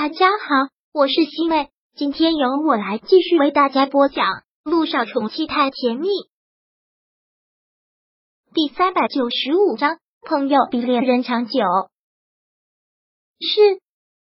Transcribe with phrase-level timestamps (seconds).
[0.00, 4.26] 大家好，我是西妹，今天由我来继续为大家播讲
[4.62, 6.06] 《路上宠妻太甜蜜》
[8.54, 9.98] 第三百九十五章。
[10.22, 11.58] 朋友比恋人长久。
[13.40, 13.80] 是，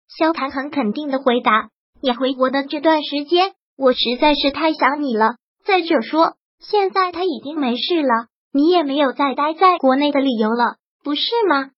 [0.08, 1.68] 萧谈很肯定的回答。
[2.00, 5.36] 你回国的这段时间，我实在是太想你了。
[5.62, 11.72] 再者说，现在他已经没事了，你也没有再待在国内的理由了，不是吗？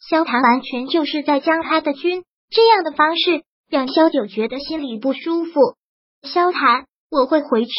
[0.00, 2.24] 萧谈完全就是在将他的军。
[2.54, 5.60] 这样的方式让萧九觉得心里不舒服。
[6.22, 7.72] 萧谈，我会回去，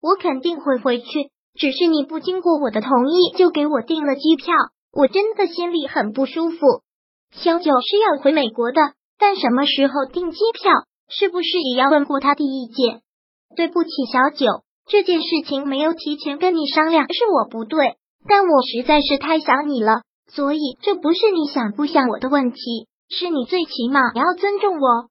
[0.00, 1.30] 我肯定会回去。
[1.54, 4.54] 只是你不经过我的同意就给我订了机票，
[4.90, 6.58] 我真的心里很不舒服。
[7.30, 8.80] 萧九是要回美国的，
[9.18, 10.72] 但什么时候订机票，
[11.10, 13.02] 是不是也要问过他的意见？
[13.54, 17.96] 对不起，小九，这件事情没有提前跟你商量，是我不对。
[18.26, 22.88] 但我实在是太想你了，所以这不是你想不想我的问题。
[23.14, 25.10] 是你最起码要尊重我。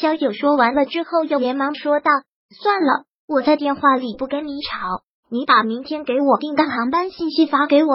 [0.00, 2.10] 萧九说完了之后，又连忙说道
[2.58, 5.02] ：“算了，我在电话里不跟你吵。
[5.28, 7.90] 你把明天给我订的航班信息发给我，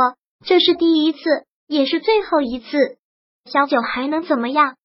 [0.46, 1.20] 这是第一次，
[1.68, 2.68] 也是最后一次。
[3.46, 4.76] 萧九还能怎么样？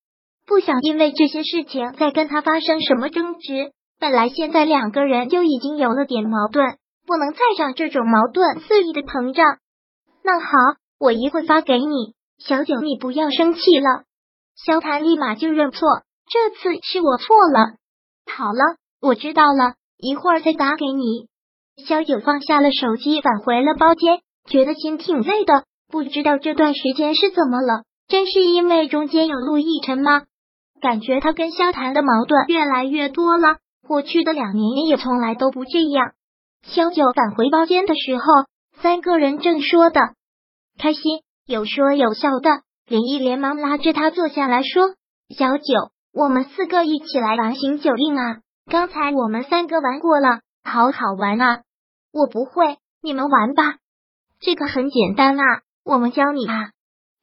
[0.47, 3.73] 不想因为这些事情再跟他发生什么争执。
[4.01, 9.59] 本来现在两个人就已经有了点矛盾，不能再让这种矛盾肆意的膨胀。
[10.23, 10.49] 那好，
[10.99, 12.15] 我一会发给你。
[12.39, 14.05] 小九，你不要生气了。”
[14.57, 15.81] 萧谈立马就认错，
[16.31, 17.77] 这次是我错了。
[18.33, 21.29] 好了，我知道了，一会儿再打给你。
[21.85, 25.65] 萧九放下了手机，返回了包间，觉得心挺累的。
[25.91, 30.23] 不知道这段时间是怎么了，真是因为中间有陆亦辰吗？
[30.81, 33.57] 感觉他跟萧谈的矛盾越来越多了。
[33.87, 36.13] 过去的两年也从来都不这样。
[36.63, 38.25] 萧九返回包间的时候，
[38.81, 40.01] 三个人正说的
[40.79, 41.03] 开心，
[41.47, 42.63] 有说有笑的。
[42.87, 44.95] 林毅连忙拉着他坐下来说
[45.35, 45.65] ：“小九，
[46.13, 48.41] 我们四个一起来玩醒酒令啊！
[48.71, 51.63] 刚才我们三个玩过了，好好玩啊！
[52.13, 53.77] 我不会，你们玩吧。
[54.39, 56.73] 这个很简单啊，我们教你啊。”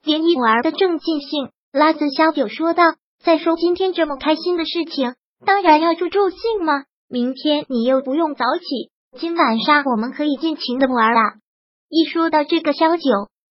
[0.04, 2.82] 林毅玩的正尽兴，拉着小九说道
[3.22, 5.14] ：“再说今天这么开心的事情，
[5.46, 6.86] 当然要助助兴嘛。
[7.08, 11.20] 明天你又不用早起，今晚上我们可以尽情的玩了。”
[11.88, 13.02] 一说到这个，萧九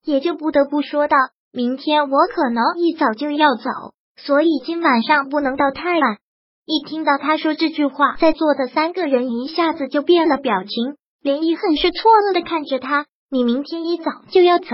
[0.03, 1.16] 也就不得不说道。
[1.53, 3.69] 明天我可能一早就要走，
[4.16, 6.17] 所以今晚上不能到太晚。
[6.66, 13.06] 一听到他说这句话，在座的三个人一下子就变了表情，连一很是错愕的看着他。
[13.29, 14.67] 你明天一早就要走？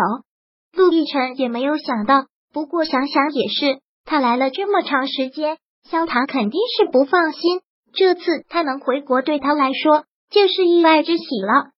[0.72, 5.58] 陆亦辰也没有想到，不过想想也是，他来了这么长时间，
[5.90, 7.62] 萧唐肯定是不放心。
[7.94, 11.72] 这次他能回国，对他来说就是意外之喜了。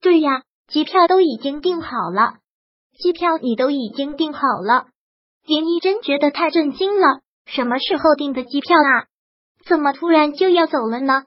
[0.00, 2.36] 对呀，机票都已经订好了。
[2.98, 4.86] 机票你都已经订好了，
[5.46, 7.20] 林一真觉得太震惊了。
[7.46, 9.06] 什么时候订的机票啊？
[9.66, 11.24] 怎么突然就要走了呢？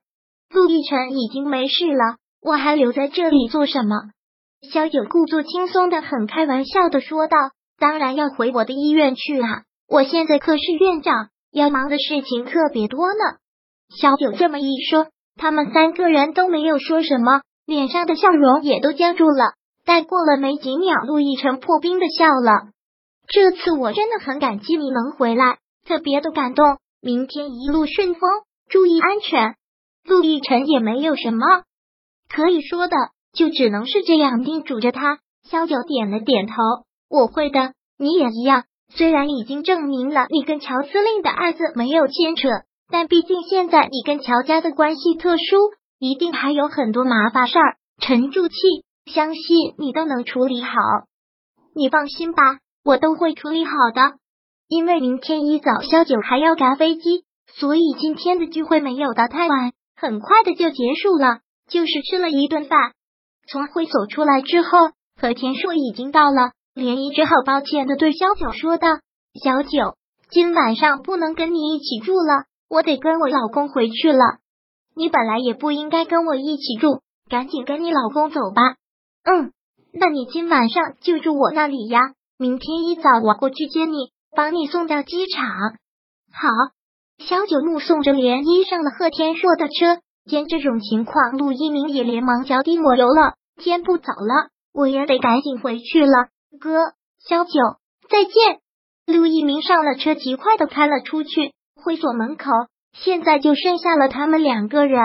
[0.50, 3.96] 陆亦辰已经没事了，我还留在这里做什么？
[4.72, 7.38] 萧九故作轻松的很开玩笑的说道
[7.80, 9.64] ：“当然要回我的医院去啊！
[9.88, 13.38] 我现在可是院长，要忙的事情特别多呢。”
[13.96, 19.54] 萧九这么一说，他们三个人都没有说什么，脸上的笑容也都僵住了。
[19.90, 22.70] 再过了没几秒，陆亦辰破冰的笑了。
[23.28, 26.78] 这次我真的很感激你能回来，特别的感动。
[27.02, 28.22] 明天一路顺风，
[28.70, 29.56] 注意安全。
[30.08, 31.64] 陆亦辰也没有什么
[32.32, 32.96] 可以说的，
[33.34, 35.18] 就只能是这样叮嘱着他。
[35.50, 36.54] 萧九点了点头，
[37.10, 38.66] 我会的，你也一样。
[38.94, 42.48] 虽然已经证明了你跟乔司令的案子没有牵扯，
[42.92, 45.44] 但毕竟现在你跟乔家的关系特殊，
[45.98, 47.78] 一定还有很多麻烦事儿。
[48.00, 48.56] 沉住气。
[49.14, 50.72] 相信你都能处理好，
[51.76, 54.18] 你放心吧，我都会处理好的。
[54.68, 62.94] 因为明天一早萧九还要赶飞机，所以今天的聚会没有到太晚，很快的就结束了，就是吃了一顿饭。
[63.48, 64.70] 从会所出来之后，
[65.20, 68.88] 和田硕已经到了，连姨只好抱歉的对萧九说道
[69.44, 69.96] ：“小九，
[70.30, 74.38] 今晚上不能跟你一起住了，我得跟我老公回去了。
[74.96, 78.76] 你本来也不应该跟我一起住，赶紧跟你老公走吧。”
[79.24, 79.52] 嗯，
[79.94, 82.14] 那你今晚上就住我那里呀。
[82.38, 85.46] 明天一早我过去接你，把你送到机场。
[86.32, 86.50] 好，
[87.18, 90.02] 小九目送着连衣上了贺天硕的车。
[90.26, 93.34] 见这种情况，陆一鸣也连忙脚底抹油了。
[93.58, 96.28] 天不早了，我也得赶紧回去了。
[96.60, 96.94] 哥，
[97.28, 97.52] 小九，
[98.10, 98.60] 再见。
[99.08, 101.54] 陆一鸣上了车，极快的开了出去。
[101.84, 102.46] 会所门口
[102.94, 105.02] 现在就剩下了他们两个人。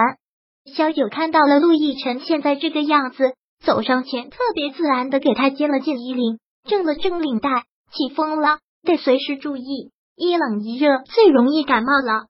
[0.66, 3.34] 小九看到了陆亦辰现在这个样子。
[3.64, 7.64] 走上前，特别自然的给他系了件衣领，正了正领带。
[7.93, 12.26] 起风了，得随时注意，一冷一热最容易感冒了。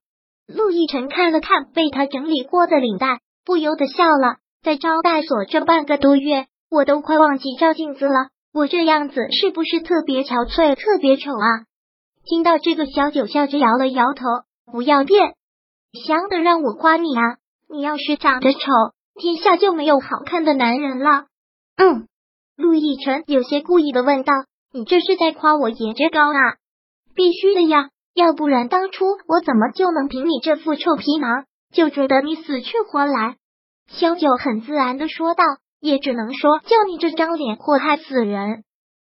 [0.46, 4.36] 陆亦辰看了看被他整理过的领带，不由得笑了。
[4.62, 8.28] 在招待所这半个多月，我都快忘记照镜子了。
[8.52, 11.64] 我这样子是不是特别憔悴、特别丑啊？
[12.24, 14.24] 听到这个，小九笑着摇了摇头。
[14.70, 15.34] 不要变，
[16.06, 17.36] 香的让我夸你啊！
[17.70, 18.58] 你要是长得丑，
[19.14, 21.26] 天下就没有好看的男人了。
[21.76, 22.08] 嗯，
[22.56, 24.32] 陆亦辰有些故意的问道
[24.72, 26.56] ：“你这是在夸我颜值高啊？”
[27.14, 33.36] 必须的呀，要不然当初我怎么就能凭你这副臭皮囊就追得你死去活来？
[33.88, 35.44] 萧九很自然的说道
[35.80, 38.64] ：“也只能说，就你这张脸祸害死人。”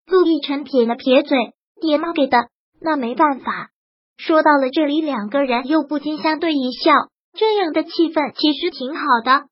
[0.07, 1.37] 陆亦辰撇了撇嘴
[1.81, 2.47] ：“爹妈给的，
[2.79, 3.69] 那没办法。”
[4.17, 6.93] 说到了这里，两个人又不禁相对一笑，
[7.33, 9.47] 这样的气氛其实挺好的。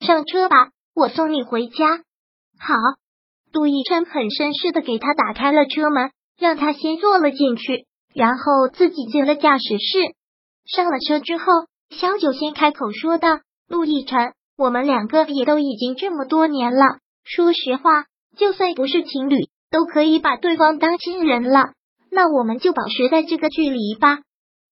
[0.00, 1.98] 上车吧，我送你回家。
[2.58, 2.74] 好，
[3.52, 10.14] 杜奕琛很绅士的给他打开了车门，让他先坐了进去，然后自己进了驾驶室。
[10.64, 11.44] 上了车之后，
[11.90, 18.06] 小九先开口说道：“陆亦辰，我们两个也都已经这么多年了，说实话，
[18.38, 21.72] 就算不是情侣，都可以把对方当亲人了。”
[22.10, 24.20] 那我们就保持在这个距离吧，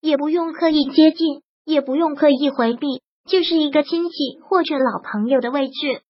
[0.01, 6.01] 也不用刻意接近，也不用刻意回避，就是一个亲戚或者老朋友的位置。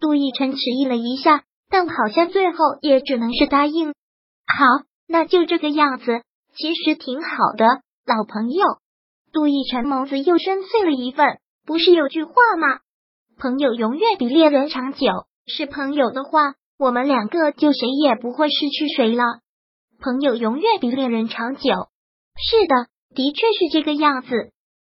[0.00, 3.88] 杜奕晨迟疑了一下，但好像最后也只能是答应。
[3.90, 6.22] 好，那就这个样子，
[6.56, 7.64] 其实挺好的，
[8.04, 8.64] 老朋友。
[9.32, 12.80] 杜奕晨眸子又深邃了一份，不是有句话吗？
[13.38, 15.06] 朋友永远比恋人长久。
[15.46, 19.24] 是朋友的话，我们两个就谁也不会失去谁了。
[20.00, 21.62] 朋友永远比恋人长久。
[21.62, 24.51] 是的，的确是这个样子。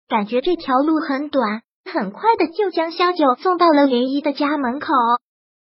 [0.09, 4.88] 感觉这条路很短，很快的就将萧九送到了涟漪的家门口。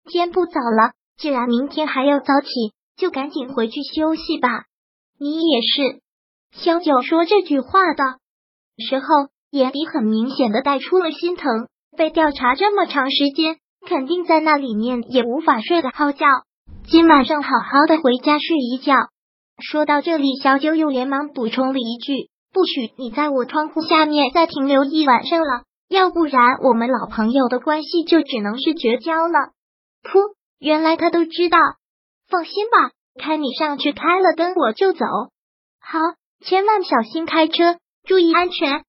[0.10, 2.48] 天不早了，既然明天还要早起，
[2.96, 4.64] 就赶紧回去休息吧。
[5.20, 6.00] 你也是。
[6.54, 8.04] 萧九说这句话的
[8.82, 9.06] 时候，
[9.52, 11.68] 眼底很明显的带出了心疼。
[11.98, 16.26] 被调查这么长时间，肯定在那里面也无法睡个好觉。
[16.88, 18.96] 今晚上好好的回家睡一觉。
[19.60, 29.52] 说到这里，小九又连忙补充了一句：“不许你在我窗户下面再停留一晚上了，要不然我们老朋友的关系就只能是绝交了。”
[30.02, 31.60] 噗，原来他都知道。
[32.28, 35.06] 放心吧，开你上去开了灯我就走。
[35.80, 36.00] 好，
[36.44, 37.78] 千万小心开车，
[38.08, 38.84] 注意安全。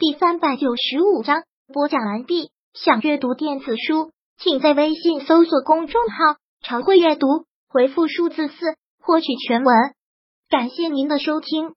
[0.00, 2.50] 第三百九十五章播讲完毕。
[2.72, 7.28] 想阅读电子书，请在微信搜索公众号“常会阅读”。
[7.70, 8.54] 回复数字四
[9.00, 9.76] 获取全文，
[10.48, 11.74] 感谢您的收听。